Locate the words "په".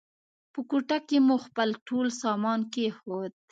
0.53-0.59